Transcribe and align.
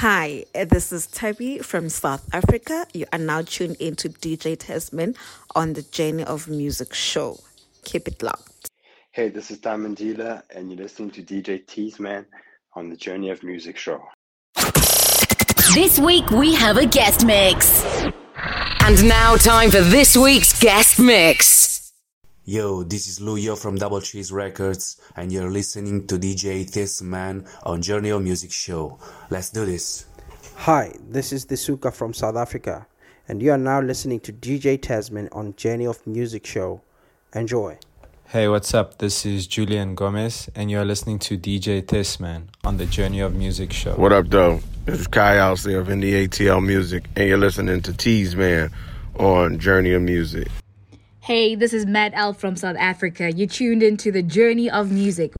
Hi, 0.00 0.44
uh, 0.54 0.64
this 0.64 0.92
is 0.92 1.08
Tabby 1.08 1.58
from 1.58 1.88
South 1.88 2.24
Africa. 2.32 2.86
You 2.94 3.06
are 3.12 3.18
now 3.18 3.42
tuned 3.42 3.74
into 3.80 4.08
DJ 4.08 4.56
Thes-Man 4.56 5.16
on 5.56 5.72
the 5.72 5.82
Journey 5.82 6.22
of 6.22 6.46
Muziq 6.46 6.94
show. 6.94 7.40
Keep 7.82 8.06
it 8.06 8.22
locked. 8.22 8.70
Hey, 9.10 9.28
this 9.28 9.50
is 9.50 9.58
Diamond 9.58 9.96
Dealer, 9.96 10.44
and 10.54 10.70
you're 10.70 10.80
listening 10.80 11.10
to 11.10 11.22
DJ 11.24 11.66
Thes-Man 11.66 12.26
on 12.74 12.90
the 12.90 12.96
Journey 12.96 13.30
of 13.30 13.40
Muziq 13.40 13.76
show. 13.76 14.00
This 15.74 15.98
week 15.98 16.30
we 16.30 16.54
have 16.54 16.76
a 16.76 16.86
guest 16.86 17.26
mix. 17.26 17.82
And 18.84 19.08
now, 19.08 19.34
time 19.34 19.72
for 19.72 19.80
this 19.80 20.16
week's 20.16 20.60
guest 20.60 21.00
mix. 21.00 21.77
Yo, 22.48 22.82
this 22.82 23.06
is 23.06 23.18
Luyo 23.18 23.58
from 23.58 23.76
Double 23.76 24.00
Cheese 24.00 24.32
Records, 24.32 24.98
and 25.16 25.30
you're 25.30 25.50
listening 25.50 26.06
to 26.06 26.18
DJ 26.18 26.66
Thes-Man 26.66 27.44
on 27.64 27.82
Journey 27.82 28.08
of 28.08 28.22
Muziq 28.22 28.50
Show. 28.50 28.98
Let's 29.28 29.50
do 29.50 29.66
this. 29.66 30.06
Hi, 30.56 30.94
this 31.10 31.30
is 31.30 31.44
Disuka 31.44 31.92
from 31.92 32.14
South 32.14 32.36
Africa, 32.36 32.86
and 33.28 33.42
you 33.42 33.50
are 33.50 33.58
now 33.58 33.82
listening 33.82 34.20
to 34.20 34.32
DJ 34.32 34.80
Thes-Man 34.80 35.28
on 35.30 35.56
Journey 35.56 35.86
of 35.86 36.02
Muziq 36.06 36.46
Show. 36.46 36.80
Enjoy. 37.34 37.78
Hey, 38.28 38.48
what's 38.48 38.72
up? 38.72 38.96
This 38.96 39.26
is 39.26 39.46
Julian 39.46 39.94
Gomez, 39.94 40.48
and 40.54 40.70
you're 40.70 40.86
listening 40.86 41.18
to 41.18 41.36
DJ 41.36 41.86
Thes-Man 41.86 42.48
on 42.64 42.78
the 42.78 42.86
Journey 42.86 43.20
of 43.20 43.32
Muziq 43.34 43.72
Show. 43.72 43.92
What 43.92 44.14
up, 44.14 44.28
though? 44.28 44.62
This 44.86 45.00
is 45.00 45.06
Kai 45.06 45.34
Alcé 45.34 45.78
of 45.78 45.88
NDATL 45.88 46.64
Muzik, 46.64 47.04
and 47.14 47.28
you're 47.28 47.36
listening 47.36 47.82
to 47.82 47.92
Thes-Man 47.92 48.70
on 49.16 49.58
Journey 49.58 49.92
of 49.92 50.00
Muziq. 50.00 50.48
Hey, 51.28 51.54
this 51.56 51.74
is 51.74 51.84
Matt 51.84 52.12
L 52.14 52.32
from 52.32 52.56
South 52.56 52.78
Africa. 52.78 53.30
You 53.30 53.46
tuned 53.46 53.82
into 53.82 54.10
the 54.10 54.22
Journey 54.22 54.70
of 54.70 54.86
Muziq. 54.86 55.34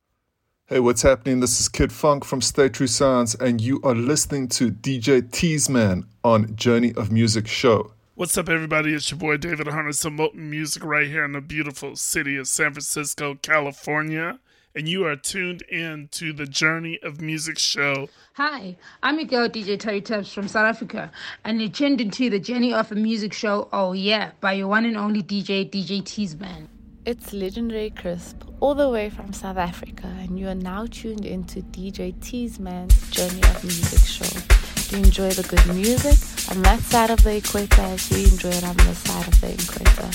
Hey, 0.67 0.81
what's 0.81 1.01
happening? 1.01 1.41
This 1.41 1.63
is 1.63 1.71
Kid 1.71 1.89
Fonque 1.89 2.25
from 2.25 2.43
Stay 2.43 2.69
True 2.69 2.87
Sounds, 2.87 3.35
and 3.37 3.59
you 3.59 3.81
are 3.83 3.95
listening 3.95 4.49
to 4.49 4.71
DJ 4.71 5.23
Thes-Man 5.33 6.05
on 6.23 6.55
Journey 6.57 6.93
of 6.93 7.09
Muziq 7.09 7.47
Show. 7.47 7.95
What's 8.17 8.37
up, 8.37 8.51
everybody? 8.51 8.93
It's 8.93 9.11
your 9.11 9.19
boy 9.19 9.39
David 9.39 9.67
Harness 9.69 10.05
of 10.05 10.13
Molten 10.13 10.51
Music 10.51 10.85
right 10.85 11.07
here 11.07 11.25
in 11.25 11.33
the 11.33 11.41
beautiful 11.41 11.97
city 11.97 12.37
of 12.37 12.49
San 12.49 12.75
Francisco, 12.75 13.37
California 13.37 14.41
and 14.79 14.89
you 14.89 15.05
are 15.05 15.17
tuned 15.17 15.63
in 15.63 16.07
to 16.13 16.33
the 16.33 16.47
Journey 16.47 17.01
of 17.03 17.19
Muziq 17.19 17.59
show. 17.59 18.09
Hi, 18.35 18.77
I'm 19.03 19.19
your 19.19 19.27
girl 19.27 19.49
DJ 19.49 19.77
Terry 19.77 20.01
Tubbs 20.01 20.33
from 20.33 20.47
South 20.47 20.67
Africa, 20.67 21.11
and 21.45 21.61
you're 21.61 21.69
tuned 21.69 22.01
into 22.01 22.31
the 22.31 22.39
Journey 22.39 22.73
of 22.73 22.93
a 22.93 22.95
Music 22.95 23.33
show. 23.33 23.69
Oh 23.73 23.93
yeah, 23.93 24.31
by 24.41 24.53
your 24.53 24.69
one 24.69 24.85
and 24.85 24.97
only 24.97 25.21
DJ 25.21 25.69
DJ 25.69 26.07
Thes-Man. 26.09 26.69
It's 27.05 27.33
legendary 27.33 27.91
Crisp, 27.91 28.45
all 28.61 28.77
the 28.77 28.89
way 28.89 29.11
from 29.11 29.33
South 29.33 29.57
Africa, 29.57 30.07
and 30.21 30.39
you 30.39 30.47
are 30.47 30.55
now 30.55 30.87
tuned 30.87 31.27
into 31.27 31.61
DJ 31.61 32.15
Thes-Man's 32.21 33.11
Journey 33.11 33.41
of 33.41 33.63
Muziq 33.63 34.07
show. 34.07 34.97
You 34.97 35.03
enjoy 35.03 35.31
the 35.31 35.43
good 35.43 35.75
music 35.75 36.17
on 36.57 36.63
that 36.63 36.79
side 36.83 37.11
of 37.11 37.25
the 37.25 37.35
equator 37.35 37.83
as 37.83 38.09
we 38.11 38.27
enjoy 38.27 38.51
it 38.51 38.63
on 38.63 38.77
the 38.77 38.95
side 38.95 39.27
of 39.27 39.41
the 39.41 39.55
equator. 39.55 40.07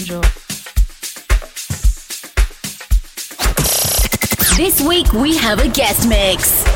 Enjoy. 0.00 0.57
This 4.58 4.80
week 4.80 5.12
we 5.12 5.36
have 5.36 5.60
a 5.60 5.68
guest 5.68 6.08
mix. 6.08 6.66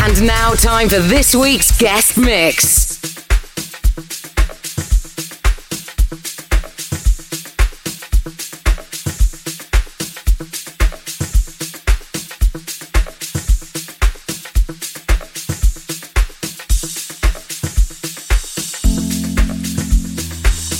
And 0.00 0.24
now, 0.28 0.52
time 0.52 0.88
for 0.88 1.00
this 1.00 1.34
week's 1.34 1.76
guest 1.76 2.16
mix. 2.16 3.02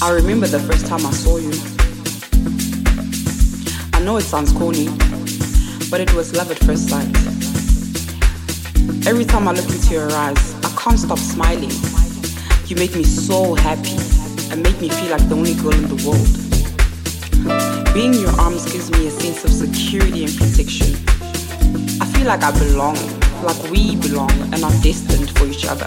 I 0.00 0.10
remember 0.12 0.46
the 0.46 0.60
first 0.60 0.86
time 0.86 1.04
I 1.04 1.10
saw 1.10 1.38
you. 1.38 1.50
I 3.94 4.04
know 4.04 4.16
it 4.18 4.22
sounds 4.22 4.52
corny 4.52 4.86
but 5.90 6.00
it 6.00 6.12
was 6.14 6.34
love 6.34 6.50
at 6.50 6.58
first 6.58 6.88
sight. 6.88 7.08
Every 9.06 9.24
time 9.24 9.48
I 9.48 9.52
look 9.52 9.68
into 9.70 9.94
your 9.94 10.10
eyes, 10.12 10.54
I 10.64 10.70
can't 10.76 10.98
stop 10.98 11.18
smiling. 11.18 11.70
You 12.66 12.76
make 12.76 12.94
me 12.94 13.04
so 13.04 13.54
happy 13.54 13.96
and 14.50 14.62
make 14.62 14.80
me 14.80 14.88
feel 14.88 15.10
like 15.10 15.28
the 15.28 15.34
only 15.34 15.54
girl 15.54 15.74
in 15.74 15.88
the 15.88 16.00
world. 16.04 17.94
Being 17.94 18.14
in 18.14 18.20
your 18.20 18.40
arms 18.40 18.70
gives 18.72 18.90
me 18.90 19.06
a 19.06 19.10
sense 19.10 19.44
of 19.44 19.50
security 19.50 20.24
and 20.24 20.36
protection. 20.36 20.94
I 22.00 22.06
feel 22.12 22.26
like 22.26 22.42
I 22.42 22.50
belong, 22.58 22.96
like 23.42 23.60
we 23.70 23.96
belong 23.96 24.32
and 24.52 24.64
are 24.64 24.76
destined 24.82 25.30
for 25.36 25.46
each 25.46 25.66
other. 25.66 25.86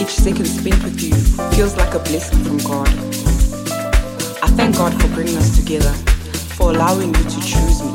Each 0.00 0.14
second 0.14 0.46
spent 0.46 0.82
with 0.84 1.00
you 1.02 1.14
feels 1.56 1.76
like 1.76 1.94
a 1.94 1.98
blessing 2.00 2.44
from 2.44 2.58
God. 2.58 2.88
I 4.42 4.48
thank 4.56 4.76
God 4.76 4.92
for 5.00 5.08
bringing 5.08 5.36
us 5.36 5.56
together 5.56 5.92
for 6.68 6.74
allowing 6.74 7.14
you 7.14 7.22
to 7.22 7.40
choose 7.40 7.82
me, 7.82 7.94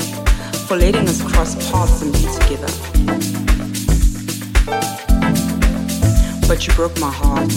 for 0.65 0.75
letting 0.75 1.07
us 1.07 1.21
cross 1.21 1.53
paths 1.69 2.01
and 2.01 2.11
be 2.11 2.25
together. 2.39 2.73
But 6.47 6.65
you 6.65 6.73
broke 6.73 6.99
my 6.99 7.11
heart. 7.11 7.49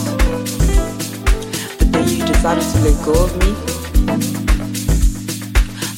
The 1.79 1.89
day 1.91 2.05
you 2.05 2.27
decided 2.27 2.65
to 2.71 2.79
let 2.85 2.97
go 3.03 3.15
of 3.25 3.33
me, 3.41 3.51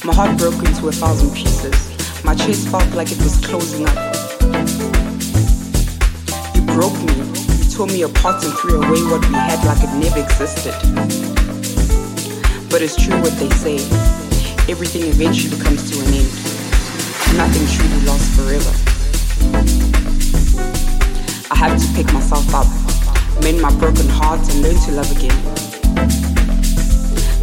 my 0.05 0.13
heart 0.15 0.37
broke 0.37 0.63
into 0.65 0.87
a 0.87 0.93
thousand 0.93 1.35
pieces. 1.35 1.75
My 2.23 2.33
chest 2.33 2.69
felt 2.69 2.89
like 2.95 3.11
it 3.11 3.17
was 3.17 3.45
closing 3.45 3.85
up. 3.89 3.99
You 6.55 6.61
broke 6.73 6.97
me. 7.03 7.15
You 7.59 7.69
tore 7.69 7.87
me 7.87 8.03
apart 8.03 8.41
and 8.45 8.53
threw 8.53 8.81
away 8.81 9.01
what 9.11 9.27
we 9.27 9.35
had 9.35 9.65
like 9.65 9.83
it 9.83 9.91
never 9.99 10.19
existed. 10.21 10.75
But 12.69 12.81
it's 12.81 12.95
true 12.95 13.19
what 13.19 13.33
they 13.33 13.49
say 13.49 14.08
everything 14.69 15.01
eventually 15.05 15.59
comes 15.59 15.89
to 15.89 15.97
an 15.99 16.13
end. 16.13 16.29
Nothing 17.35 17.65
truly 17.73 18.05
lasts 18.05 18.35
forever. 18.35 18.71
I 21.49 21.55
have 21.55 21.81
to 21.81 21.87
pick 21.95 22.13
myself 22.13 22.53
up, 22.53 22.67
mend 23.41 23.61
my 23.61 23.73
broken 23.79 24.07
heart, 24.07 24.39
and 24.53 24.61
learn 24.61 24.75
to 24.85 24.91
love 24.91 25.11
again. 25.17 25.35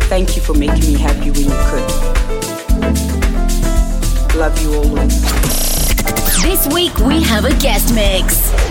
Thank 0.08 0.36
you 0.36 0.42
for 0.42 0.54
making 0.54 0.92
me 0.92 0.98
happy 0.98 1.32
when 1.32 1.46
you 1.50 1.58
could. 1.66 1.90
Love 4.36 4.62
you 4.62 4.74
always. 4.74 5.22
This 6.42 6.72
week 6.72 6.96
we 6.98 7.24
have 7.24 7.44
a 7.44 7.54
guest 7.56 7.92
mix. 7.92 8.65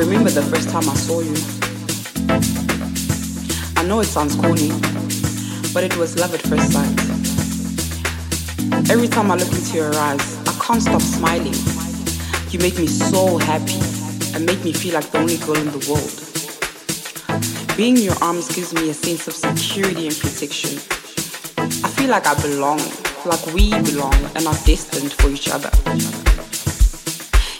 Remember 0.00 0.30
the 0.30 0.42
first 0.42 0.70
time 0.70 0.88
I 0.88 0.94
saw 0.94 1.20
you. 1.20 1.36
I 3.76 3.86
know 3.86 4.00
it 4.00 4.06
sounds 4.06 4.34
corny, 4.34 4.70
but 5.74 5.84
it 5.84 5.94
was 5.98 6.18
love 6.18 6.32
at 6.32 6.40
first 6.40 6.72
sight. 6.72 6.88
Every 8.90 9.08
time 9.08 9.30
I 9.30 9.34
look 9.34 9.52
into 9.52 9.76
your 9.76 9.94
eyes, 9.94 10.38
I 10.48 10.52
can't 10.64 10.80
stop 10.80 11.02
smiling. 11.02 11.52
You 12.48 12.60
make 12.60 12.78
me 12.78 12.86
so 12.86 13.36
happy 13.36 13.78
and 14.34 14.46
make 14.46 14.64
me 14.64 14.72
feel 14.72 14.94
like 14.94 15.10
the 15.10 15.18
only 15.18 15.36
girl 15.36 15.56
in 15.56 15.70
the 15.70 15.84
world. 15.84 16.16
Being 17.76 17.98
in 17.98 18.04
your 18.04 18.16
arms 18.22 18.48
gives 18.54 18.72
me 18.72 18.88
a 18.88 18.94
sense 18.94 19.28
of 19.28 19.34
security 19.34 20.06
and 20.06 20.16
protection. 20.16 20.80
I 21.58 21.88
feel 21.92 22.08
like 22.08 22.26
I 22.26 22.40
belong, 22.40 22.80
like 23.26 23.44
we 23.52 23.70
belong 23.82 24.16
and 24.34 24.46
are 24.46 24.60
destined 24.64 25.12
for 25.12 25.28
each 25.28 25.50
other. 25.50 25.70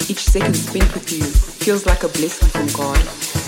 Each 0.08 0.24
second 0.24 0.54
spent 0.56 0.94
with 0.94 1.12
you 1.12 1.49
feels 1.60 1.84
like 1.84 2.02
a 2.04 2.08
blessing 2.08 2.48
from 2.48 2.66
God. 2.68 3.39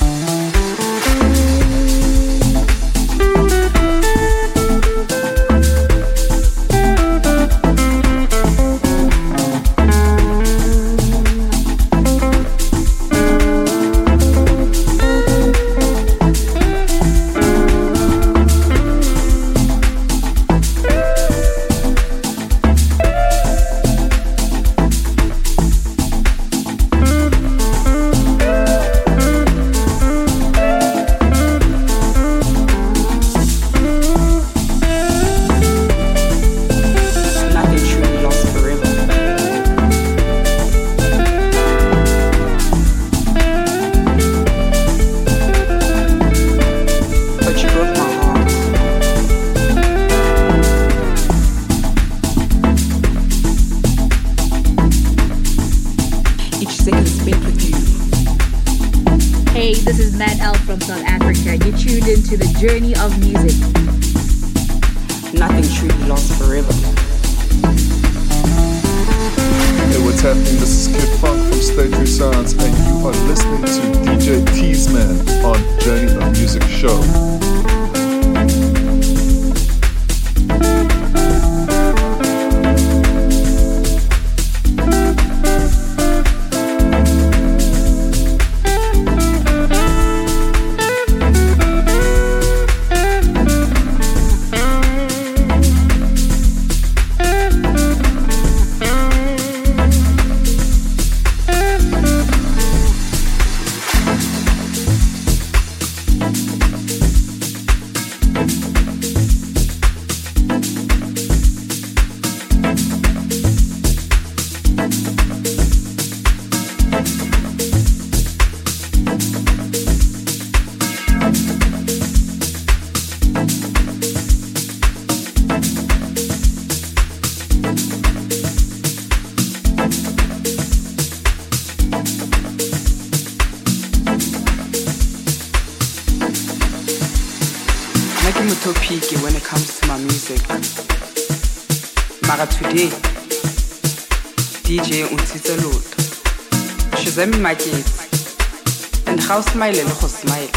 Shazam 147.23 147.39
Makete. 147.39 149.07
And 149.07 149.21
ga 149.21 149.37
o 149.39 149.41
smile 149.43 149.85
le 149.85 149.95
go 150.01 150.09
smile. 150.09 150.49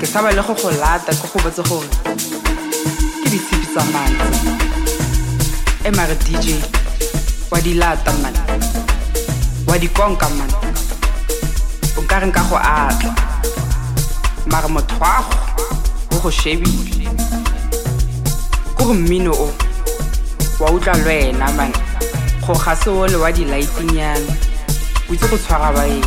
Ke 0.00 0.06
sa 0.06 0.22
ba 0.22 0.32
le 0.32 0.40
go 0.40 0.54
go 0.54 0.70
lata 0.80 1.12
ke 1.12 1.26
go 1.28 1.38
botse 1.44 1.62
gore 1.68 1.88
ke 3.20 3.28
ditshipi 3.28 3.66
tsa 3.68 3.82
mantsi. 3.92 4.48
E 5.84 5.90
mare 5.92 6.16
DJ 6.24 6.64
wa 7.50 7.60
di 7.60 7.74
lata 7.74 8.12
man. 8.22 8.32
Wa 9.68 9.76
di 9.76 9.88
konka 9.88 10.28
man. 10.32 10.48
O 11.98 12.02
ka 12.08 12.20
reng 12.24 12.32
ka 12.32 12.40
go 12.48 12.56
atla. 12.56 13.12
Mara 14.46 14.68
motho 14.68 14.96
wa 14.96 15.20
o 16.12 16.16
go 16.22 16.30
shebile 16.30 17.04
ko 18.78 18.84
go 18.84 18.94
mmino 18.94 19.32
o 19.36 19.52
wa 20.58 20.70
utlwa 20.72 20.96
le 21.04 21.32
man 21.36 21.72
go 22.46 22.54
ga 22.54 22.74
se 22.76 22.88
ole 22.88 23.16
wa 23.20 23.30
di-lightingnyana 23.30 24.51
o 25.12 25.14
itse 25.14 25.28
go 25.28 25.36
tshwara 25.36 25.72
baeng. 25.72 26.04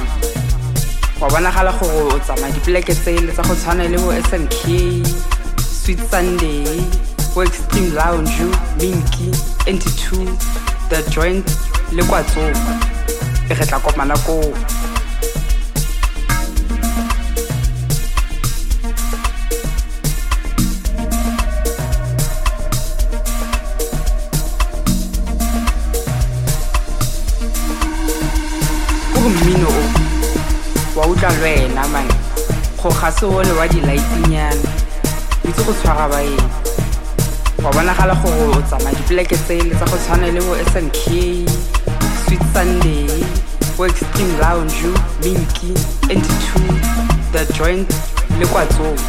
Wa 1.22 1.30
bonagala 1.30 1.72
gore 1.80 2.14
o 2.14 2.20
tsamaya 2.20 2.54
dipoleke 2.54 2.94
tsele 2.96 3.32
tsa 3.32 3.44
go 3.44 3.56
tshwana 3.56 3.88
le 3.88 3.98
bo 3.98 4.12
snk 4.30 5.06
sweet 5.62 6.00
sunday 6.10 6.66
bo 7.36 7.44
extreme 7.44 7.94
lounge 7.94 8.42
minky 8.82 9.30
nt2 9.70 10.26
the 10.90 11.04
joint 11.12 11.46
le 11.92 12.04
kwatsong 12.04 12.58
e 13.50 13.54
re 13.54 13.66
tla 13.66 13.80
kopana 13.80 14.18
koo 14.26 14.54
utlwa 31.15 31.31
le 31.31 31.39
wena 31.41 31.88
man. 31.88 32.07
Go 32.81 32.89
ga 32.89 33.12
se 33.12 33.25
ole 33.25 33.51
wa 33.51 33.67
di-lightingnyana 33.67 34.62
o 35.43 35.50
itse 35.50 35.63
go 35.63 35.74
tshwara 35.74 36.10
baeng 36.10 36.50
wa 37.63 37.72
bonagala 37.72 38.15
gore 38.15 38.57
o 38.57 38.62
tsamaya 38.62 38.95
dipoleke 38.95 39.38
tsele 39.38 39.75
tsa 39.75 39.86
go 39.86 39.98
tshwana 39.98 40.27
le 40.31 40.41
bo 40.41 40.55
snk 40.72 40.95
sweet 42.25 42.43
sunday 42.53 43.07
bo 43.77 43.86
extreme 43.86 44.38
lounge 44.41 44.86
minky 45.24 45.74
nt2 46.10 46.51
the 47.31 47.53
joint 47.53 47.89
le 48.39 48.45
kwatsong 48.48 49.00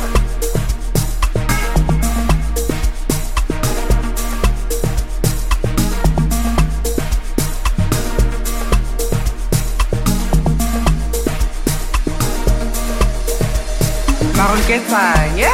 maronketsang 14.47 15.35
ye 15.35 15.51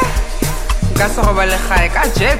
nka 0.93 1.09
se 1.09 1.21
robale 1.25 1.57
gae 1.65 1.89
ka 1.89 2.05
jet 2.13 2.37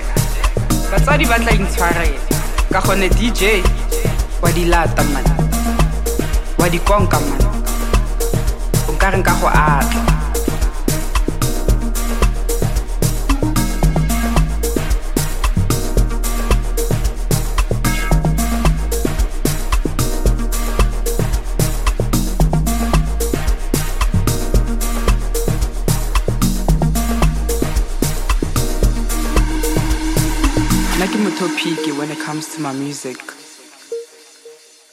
batswadi 0.93 1.25
ba 1.25 1.41
tla 1.41 1.51
intshwarela. 1.57 2.21
Ka 2.69 2.79
dj 2.93 3.41
wa 4.37 4.49
di 4.53 4.69
lata 4.69 5.01
man. 5.09 5.25
Wa 6.61 6.69
di 6.69 6.77
konka 6.85 7.17
man. 7.17 7.41
O 8.85 8.93
nka 8.93 9.33
atla 9.49 10.12
ke 31.33 31.97
when 31.97 32.11
it 32.11 32.19
comes 32.19 32.53
to 32.53 32.61
my 32.61 32.71
music. 32.73 33.17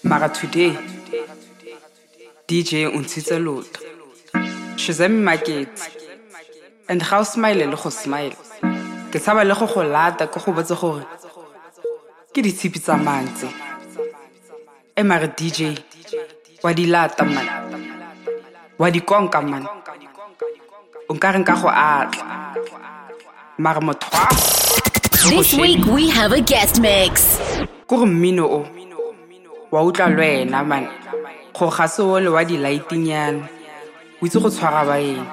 Mara 0.02 0.28
today. 0.28 0.72
Dj 2.48 2.86
o 2.86 2.98
ntshitse 2.98 3.38
loto 3.38 3.80
in 5.04 5.22
market 5.22 5.68
and 6.88 7.02
o 7.12 7.22
smile 7.22 7.66
le 7.66 7.76
go 7.76 7.90
smile. 7.90 8.34
Ke 9.12 9.18
tshaba 9.20 9.44
le 9.44 9.54
go 9.54 9.66
go 9.66 9.82
lata 9.82 10.26
ke 10.26 10.40
go 10.44 10.52
botse 10.52 10.74
gore 10.80 11.04
ke 12.32 12.40
ditshipi 12.42 12.80
tsa 12.80 12.96
mantse 12.96 13.48
e 14.96 15.02
mare 15.02 15.28
dj 15.28 15.76
wa 16.62 16.72
di 16.72 16.86
lata 16.86 17.24
man. 17.24 17.48
Wa 18.78 18.90
di 18.90 19.00
konka 19.00 19.40
man. 19.42 19.66
O 21.08 21.14
nka 21.14 21.32
reng 21.32 21.44
ka 21.44 21.54
go 21.60 21.68
atla. 21.68 22.54
Mare 23.58 23.80
motho 23.80 24.59
This 25.20 25.52
week 25.52 25.84
we 25.84 26.08
have 26.08 26.32
a 26.32 26.40
guest 26.40 26.80
mix. 26.80 27.38
kore 27.86 28.06
mmino 28.06 28.44
o 28.46 28.66
wa 29.70 29.82
utlwa 29.82 30.08
le 30.08 30.16
wena 30.16 30.64
man. 30.66 30.88
Go 31.52 31.68
ga 31.68 31.86
se 31.86 32.02
o 32.02 32.18
le 32.18 32.30
wa 32.30 32.42
di-lightingnyana 32.44 33.48
o 34.22 34.26
itse 34.26 34.40
go 34.40 34.48
tshwara 34.48 34.84
baeng 34.88 35.26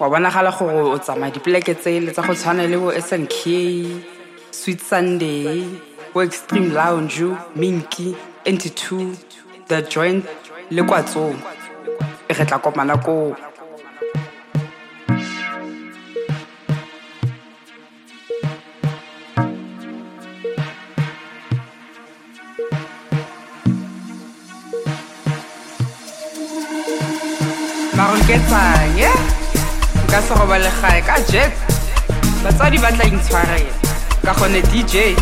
wa 0.00 0.08
bonagala 0.08 0.50
gore 0.56 0.80
o 0.94 0.98
tsamaya 0.98 1.30
dipoleke 1.32 1.74
tsele 1.74 2.12
tsa 2.12 2.22
go 2.22 2.32
tshwana 2.34 2.66
le 2.70 2.78
bo 2.78 2.90
snk 2.90 3.34
sweet 4.50 4.80
sunday 4.80 5.62
bo 6.14 6.22
extreme 6.22 6.72
lounge 6.72 7.36
minky 7.54 8.16
nt2 8.46 9.16
the 9.68 9.82
joint 9.82 10.24
le 10.70 10.82
kwatsong. 10.82 11.36
E 12.28 12.32
re 12.32 12.44
tla 12.46 12.58
kopana 12.58 12.96
koo 12.96 13.36
maronketsang 28.30 28.98
e 28.98 29.10
nka 30.06 30.22
se 30.22 30.34
robale 30.34 30.70
ka 31.02 31.16
jet 31.26 31.50
batswadi 32.42 32.78
ba 32.78 32.92
tla 32.92 33.04
intshwarela. 33.04 33.74
Ka 34.22 34.32
gone 34.38 34.62
dj 34.70 35.18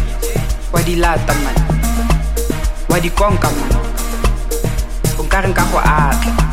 wa 0.73 0.81
di 0.83 0.97
lata 0.97 1.33
man. 1.41 1.57
Wa 2.89 3.01
di 3.01 3.11
konka 3.11 3.49
o 5.19 5.23
nka 5.25 5.41
reng 5.41 5.55
ka 5.57 5.65
go 5.73 5.79
atla 5.81 6.48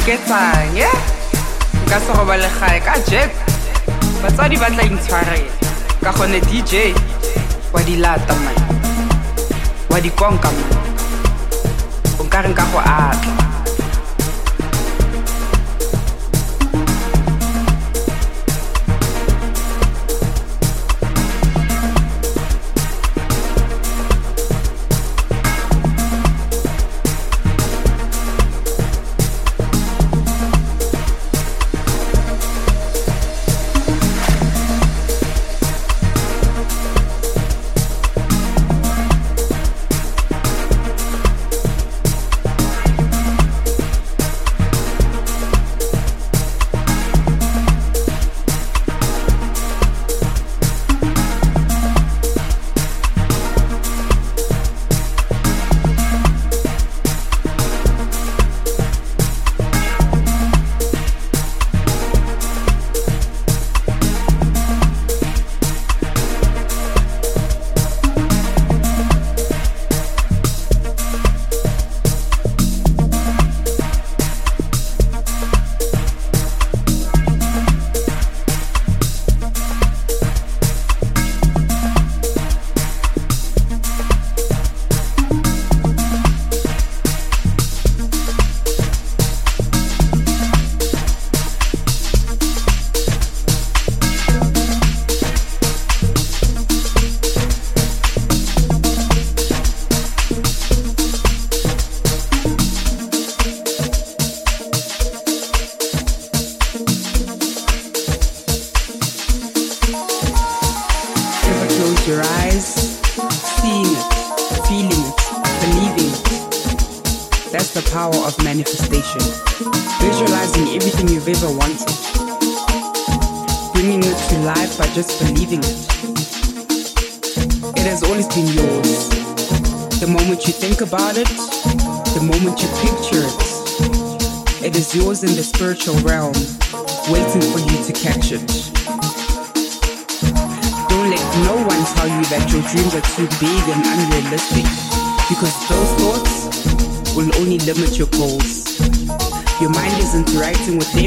maronketsang 0.00 0.76
e 0.80 0.88
nka 1.84 2.00
se 2.00 2.12
robale 2.16 2.48
gae 2.60 2.80
ka 2.80 2.96
jet 3.04 3.30
batswadi 4.22 4.56
ba 4.56 4.70
tla 4.70 4.82
intshwarela. 4.82 5.52
Ka 6.00 6.12
gone 6.16 6.40
dj 6.40 6.96
wa 7.72 7.80
di 7.82 7.96
lata 7.96 8.34
man. 8.34 8.56
Wa 9.90 10.00
di 10.00 10.10
man. 10.16 10.56
O 12.18 12.24
nka 12.24 12.38
reng 12.42 12.54
ka 12.56 12.64
go 12.72 12.78
atla 12.80 13.39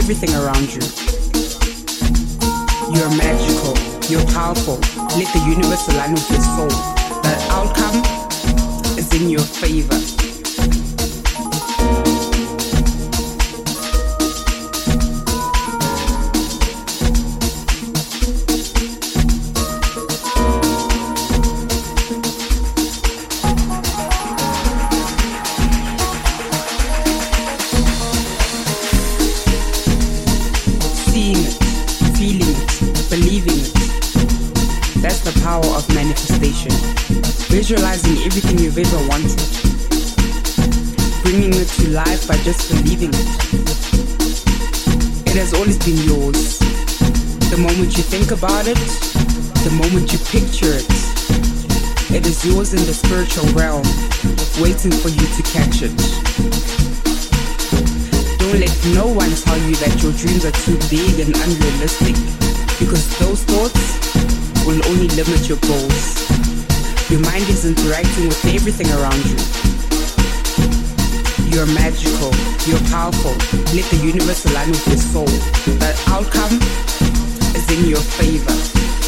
everything 0.03 0.36
around 0.36 0.67
you. 0.67 0.81
You're 2.93 3.10
magical, 3.15 3.74
you're 4.12 4.25
powerful. 4.33 4.75
Let 5.17 5.31
the 5.31 5.41
universe 5.48 5.88
align 5.88 6.12
with 6.12 6.29
your 6.29 6.41
soul. 6.41 7.02
Think 48.23 48.39
about 48.39 48.67
it, 48.67 48.79
the 49.67 49.73
moment 49.83 50.07
you 50.13 50.19
picture 50.31 50.71
it, 50.71 50.87
it 52.15 52.23
is 52.23 52.39
yours 52.47 52.71
in 52.71 52.79
the 52.87 52.95
spiritual 52.95 53.43
realm, 53.51 53.83
waiting 54.63 54.95
for 54.95 55.11
you 55.11 55.27
to 55.35 55.43
catch 55.51 55.83
it. 55.83 55.91
Don't 58.39 58.63
let 58.63 58.71
no 58.95 59.11
one 59.11 59.27
tell 59.43 59.59
you 59.67 59.75
that 59.83 59.99
your 59.99 60.15
dreams 60.15 60.47
are 60.47 60.55
too 60.63 60.79
big 60.87 61.19
and 61.19 61.35
unrealistic, 61.35 62.15
because 62.79 63.03
those 63.19 63.43
thoughts 63.43 64.07
will 64.63 64.79
only 64.87 65.11
limit 65.19 65.43
your 65.51 65.59
goals. 65.67 66.15
Your 67.11 67.19
mind 67.27 67.43
is 67.51 67.67
interacting 67.67 68.31
with 68.31 68.39
everything 68.55 68.87
around 68.95 69.19
you. 69.27 69.35
You're 71.51 71.67
magical, 71.75 72.31
you're 72.71 72.83
powerful. 72.87 73.35
Let 73.75 73.83
the 73.91 73.99
universe 73.99 74.47
align 74.47 74.71
with 74.71 74.87
your 74.87 75.03
soul. 75.11 75.33
That 75.83 75.99
outcome 76.07 76.55
in 77.73 77.85
your 77.89 77.97
favor. 77.97 79.02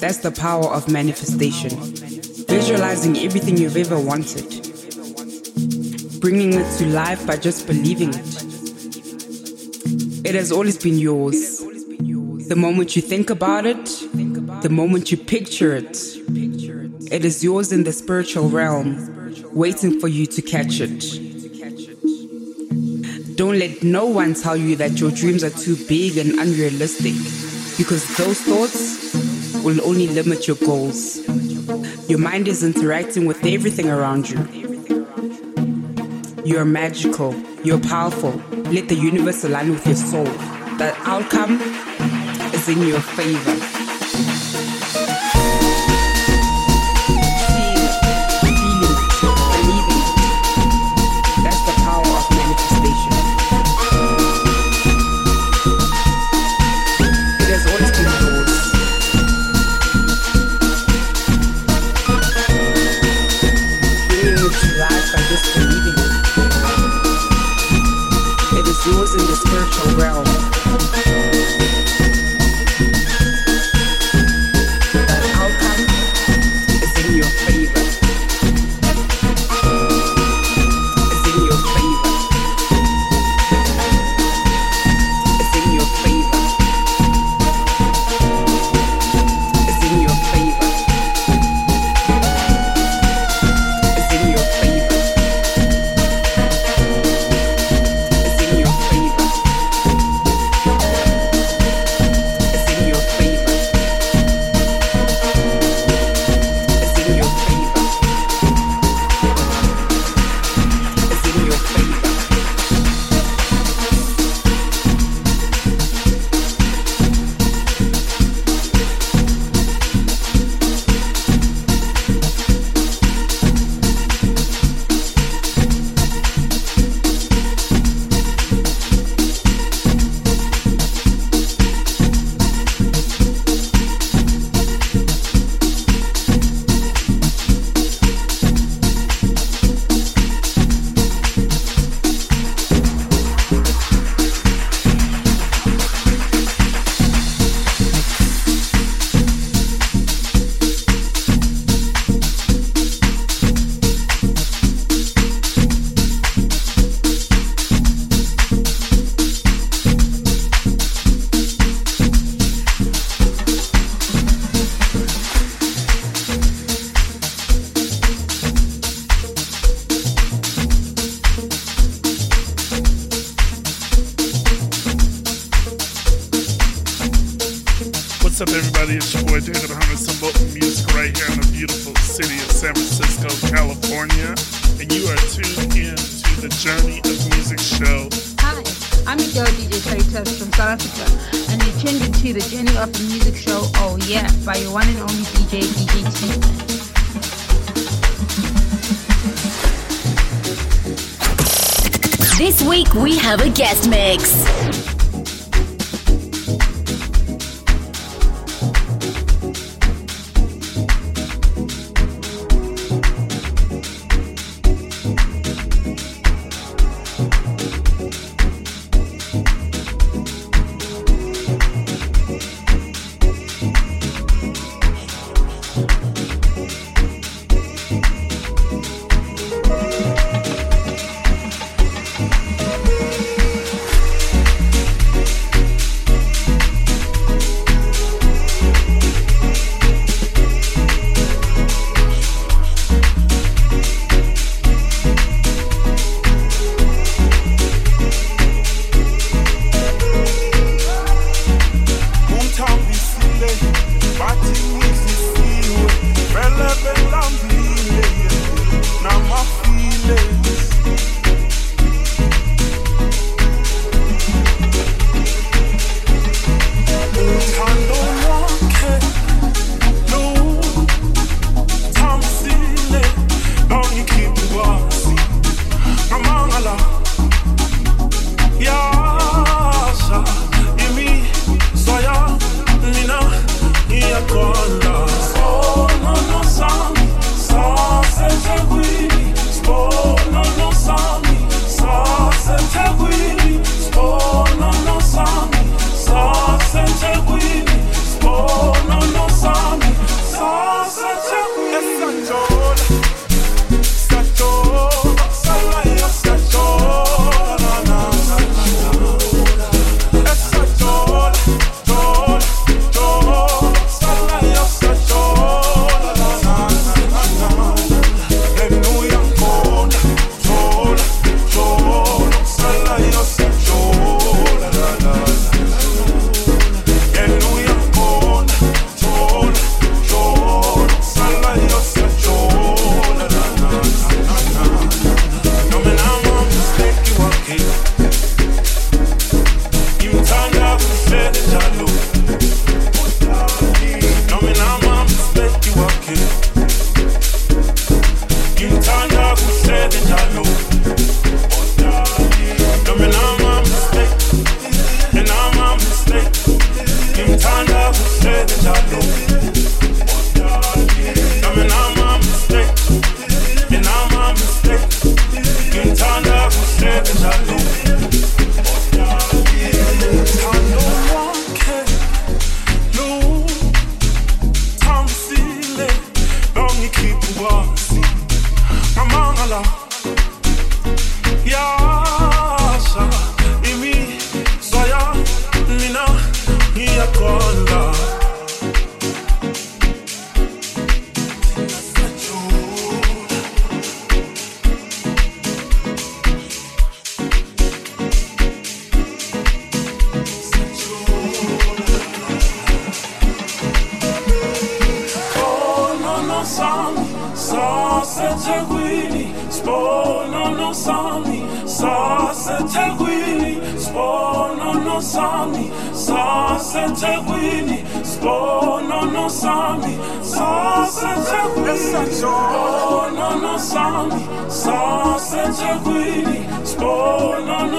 That's 0.00 0.18
the 0.18 0.32
power 0.32 0.66
of 0.66 0.90
manifestation. 0.90 1.70
Visualizing 2.48 3.16
everything 3.18 3.58
you've 3.58 3.76
ever 3.76 3.96
wanted. 3.96 4.44
Bringing 6.20 6.54
it 6.54 6.78
to 6.78 6.86
life 6.86 7.24
by 7.24 7.36
just 7.36 7.68
believing 7.68 8.08
it. 8.08 8.42
It 10.26 10.34
has 10.34 10.50
always 10.50 10.76
been 10.78 10.98
yours. 10.98 11.60
The 12.48 12.56
moment 12.56 12.96
you 12.96 13.02
think 13.02 13.30
about 13.30 13.66
it, 13.66 13.84
the 14.62 14.68
moment 14.68 15.12
you 15.12 15.16
picture 15.16 15.76
it, 15.76 15.96
it 17.12 17.24
is 17.24 17.44
yours 17.44 17.70
in 17.70 17.84
the 17.84 17.92
spiritual 17.92 18.48
realm, 18.48 19.44
waiting 19.54 20.00
for 20.00 20.08
you 20.08 20.26
to 20.26 20.42
catch 20.42 20.80
it. 20.80 21.25
Don't 23.36 23.58
let 23.58 23.82
no 23.82 24.06
one 24.06 24.32
tell 24.32 24.56
you 24.56 24.76
that 24.76 24.98
your 24.98 25.10
dreams 25.10 25.44
are 25.44 25.50
too 25.50 25.76
big 25.86 26.16
and 26.16 26.38
unrealistic, 26.40 27.12
because 27.76 28.16
those 28.16 28.40
thoughts 28.40 29.12
will 29.62 29.78
only 29.84 30.06
limit 30.06 30.46
your 30.46 30.56
goals. 30.56 31.18
Your 32.08 32.18
mind 32.18 32.48
is 32.48 32.64
interacting 32.64 33.26
with 33.26 33.44
everything 33.44 33.90
around 33.90 34.30
you. 34.30 34.38
You're 36.46 36.64
magical, 36.64 37.34
you're 37.62 37.78
powerful. 37.78 38.30
Let 38.72 38.88
the 38.88 38.96
universe 38.96 39.44
align 39.44 39.70
with 39.70 39.86
your 39.86 39.96
soul. 39.96 40.24
That 40.78 40.96
outcome 41.04 41.60
is 42.54 42.70
in 42.70 42.80
your 42.88 43.00
favor. 43.00 43.75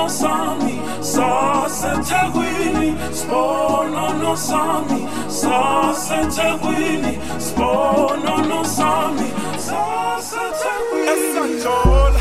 sami 0.10 0.82
sase 1.02 1.92
tekwini 2.08 2.96
sponono 3.12 4.36
sami 4.36 5.08
sase 5.28 6.20
tekwini 6.36 7.20
sponono 7.40 8.64
sami 8.64 9.30
sase 9.58 10.44
tekwini 10.62 11.08
esatola 11.14 12.20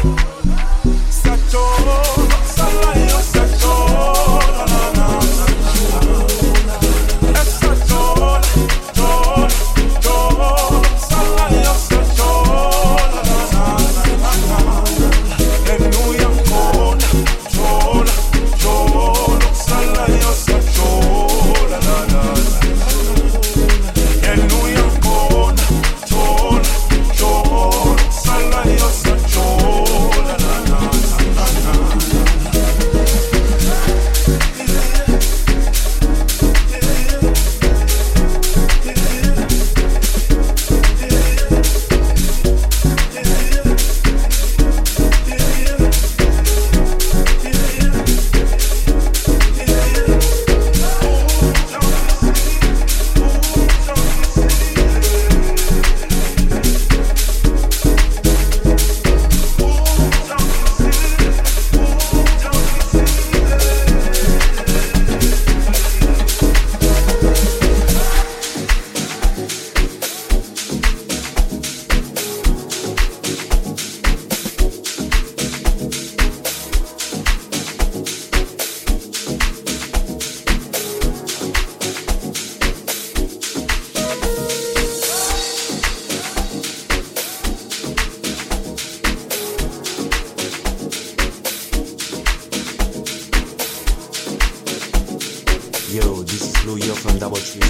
satola. 1.10 1.96
Salai 2.56 3.05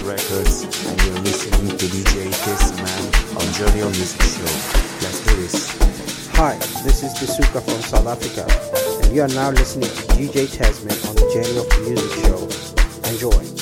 Records 0.04 0.62
and 0.86 1.02
you're 1.02 1.18
listening 1.20 1.76
to 1.76 1.86
DJ 1.86 2.32
Thes-Man 2.32 3.04
on 3.36 3.46
Jodio 3.54 3.86
Music 3.96 4.20
Show. 4.22 4.44
Let's 5.02 5.24
do 5.24 5.36
this. 5.36 5.76
Hi, 6.34 6.56
this 6.84 7.02
is 7.02 7.12
Bisuka 7.14 7.62
from 7.62 7.80
South 7.82 8.06
Africa 8.06 8.46
and 9.04 9.14
you 9.14 9.22
are 9.22 9.28
now 9.28 9.50
listening 9.50 9.88
to 9.88 10.02
DJ 10.14 10.46
Thes-Man 10.48 10.96
on 11.08 11.14
the 11.14 11.26
Journey 11.32 11.58
of 11.58 11.66
Muziq 11.86 12.12
Show. 12.22 13.10
Enjoy. 13.10 13.55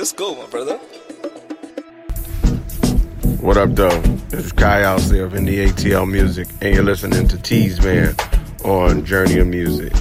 Let's 0.00 0.12
go, 0.12 0.34
my 0.34 0.46
brother. 0.46 0.78
What 3.42 3.58
up, 3.58 3.74
though? 3.74 4.00
This 4.30 4.46
is 4.46 4.52
Kai 4.52 4.80
Alcé 4.80 5.22
of 5.22 5.32
NDATL 5.32 6.10
Muzik, 6.10 6.48
and 6.62 6.74
you're 6.74 6.82
listening 6.82 7.28
to 7.28 7.36
Thes-Man 7.36 8.14
on 8.64 9.04
Journey 9.04 9.40
of 9.40 9.48
Muziq. 9.48 9.92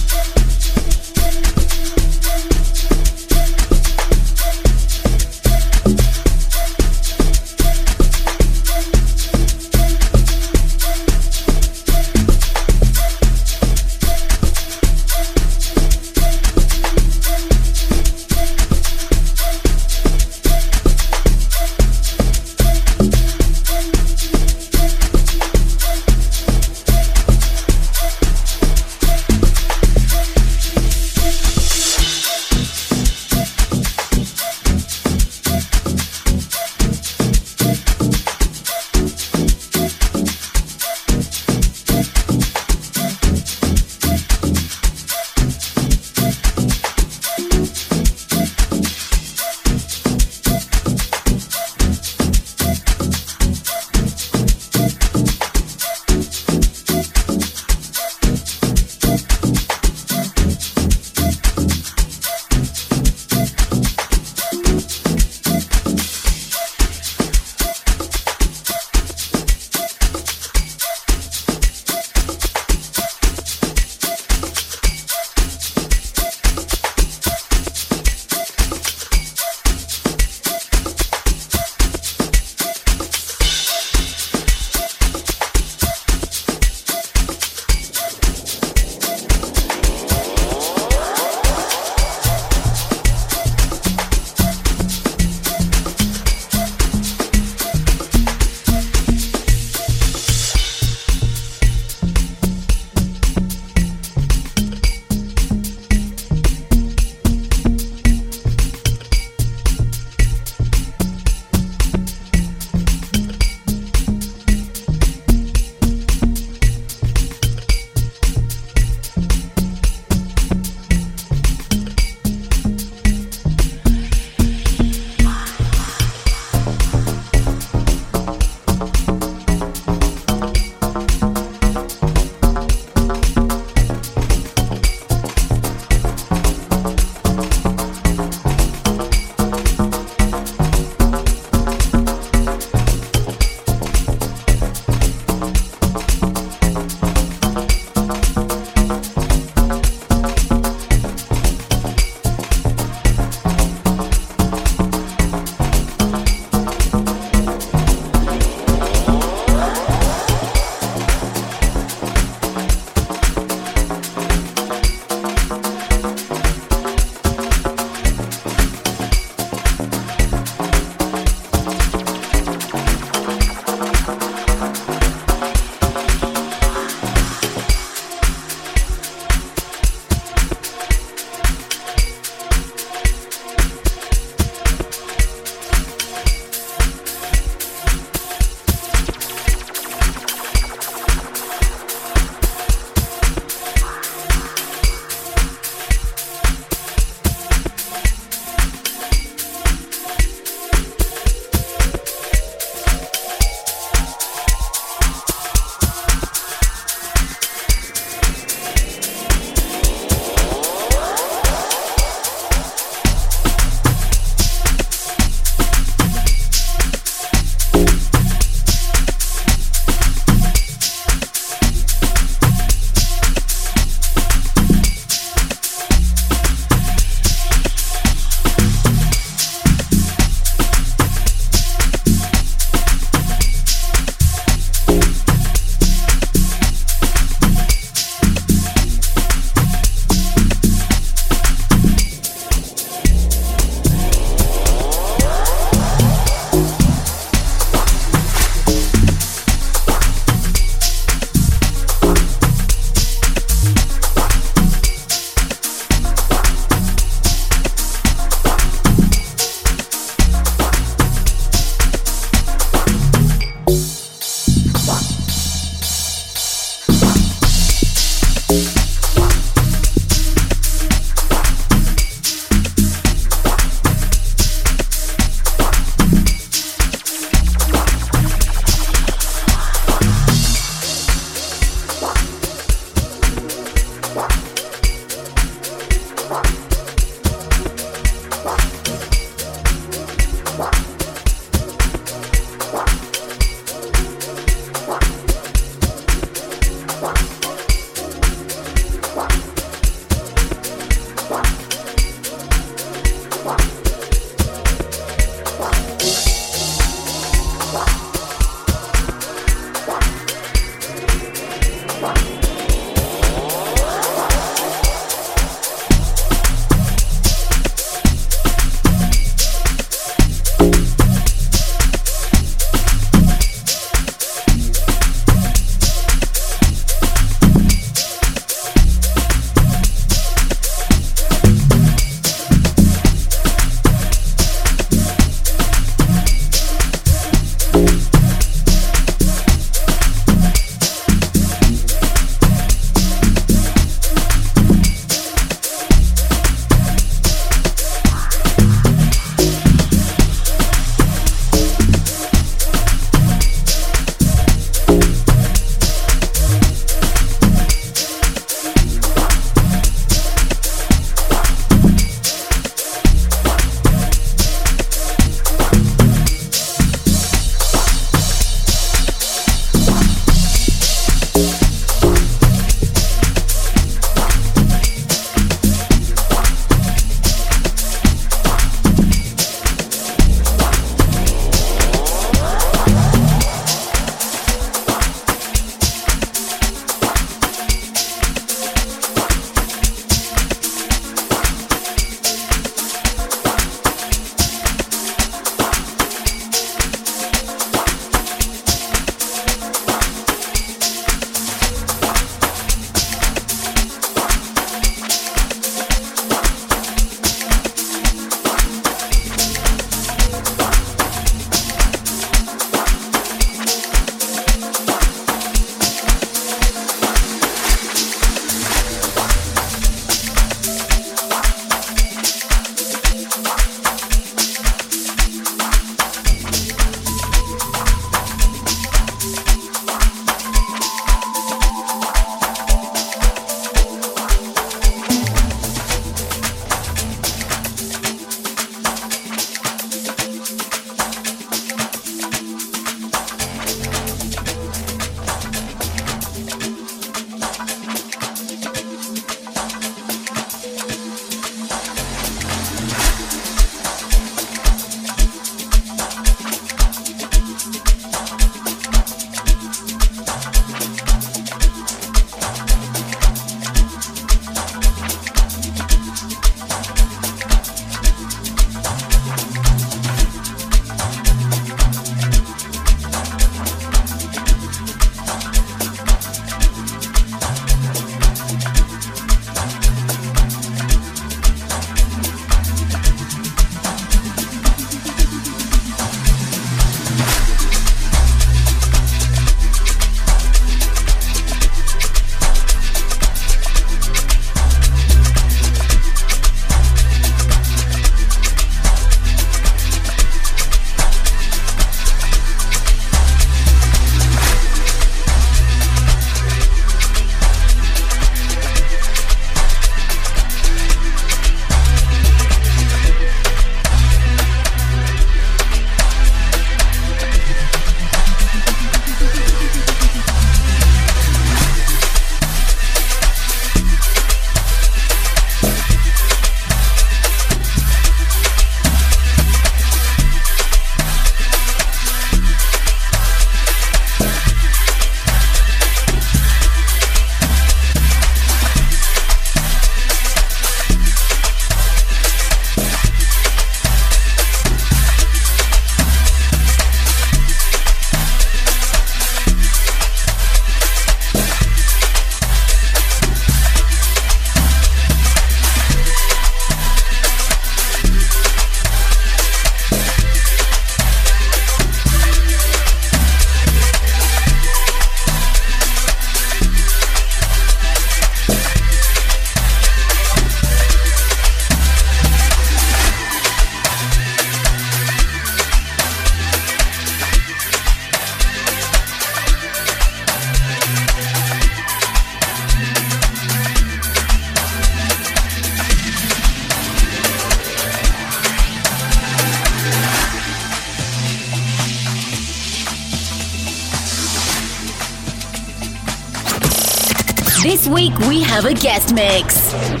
A 598.65 598.73
guest 598.73 599.13
mix. 599.13 600.00